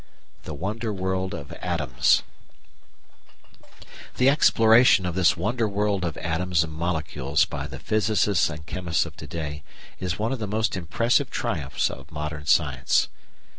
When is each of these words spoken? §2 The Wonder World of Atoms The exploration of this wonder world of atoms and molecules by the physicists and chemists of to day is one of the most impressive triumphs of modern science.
§2 0.41 0.45
The 0.45 0.53
Wonder 0.55 0.91
World 0.91 1.35
of 1.35 1.53
Atoms 1.61 2.23
The 4.17 4.29
exploration 4.31 5.05
of 5.05 5.13
this 5.13 5.37
wonder 5.37 5.67
world 5.67 6.03
of 6.03 6.17
atoms 6.17 6.63
and 6.63 6.73
molecules 6.73 7.45
by 7.45 7.67
the 7.67 7.77
physicists 7.77 8.49
and 8.49 8.65
chemists 8.65 9.05
of 9.05 9.15
to 9.17 9.27
day 9.27 9.61
is 9.99 10.17
one 10.17 10.33
of 10.33 10.39
the 10.39 10.47
most 10.47 10.75
impressive 10.75 11.29
triumphs 11.29 11.91
of 11.91 12.09
modern 12.11 12.47
science. 12.47 13.09